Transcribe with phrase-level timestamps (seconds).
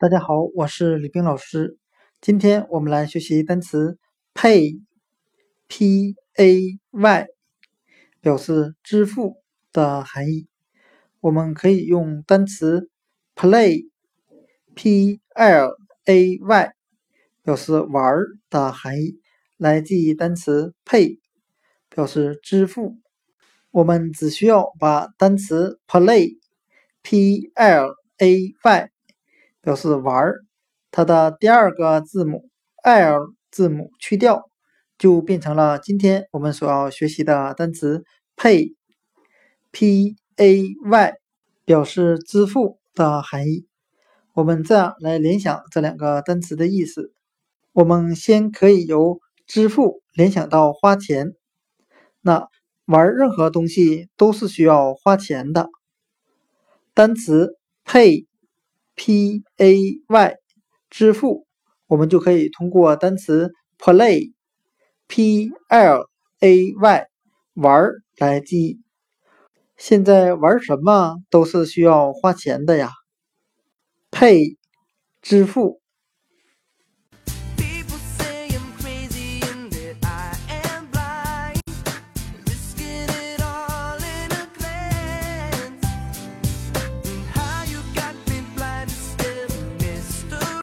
[0.00, 1.76] 大家好，我是李冰老师。
[2.20, 3.98] 今天我们来学习单词
[4.32, 7.26] pay，p a y，
[8.20, 9.42] 表示支付
[9.72, 10.46] 的含义。
[11.18, 12.88] 我们可以用单词
[13.34, 16.72] play，p l a y，
[17.42, 19.18] 表示玩儿的含义
[19.56, 21.18] 来记忆单词 pay，
[21.88, 22.98] 表示支付。
[23.72, 28.90] 我们只需要把单词 play，p l a y。
[29.68, 30.46] 表示玩儿，
[30.90, 32.48] 它的第二个字母
[32.82, 34.48] l 字母去掉，
[34.96, 38.02] 就变成了今天我们所要学习的单词
[38.34, 41.12] pay，p a y，
[41.66, 43.66] 表示支付的含义。
[44.32, 47.12] 我们这样来联想这两个单词的意思。
[47.72, 51.34] 我们先可以由支付联想到花钱，
[52.22, 52.48] 那
[52.86, 55.68] 玩任何东西都是需要花钱的。
[56.94, 58.27] 单词 pay。
[58.98, 59.74] P a
[60.08, 60.34] y
[60.90, 61.46] 支付，
[61.86, 64.32] 我们就可以通过单词 play
[65.06, 66.08] p l
[66.40, 67.06] a y
[67.54, 68.80] 玩来记。
[69.76, 72.90] 现在玩什么都是需要花钱的呀。
[74.10, 74.56] pay
[75.22, 75.80] 支付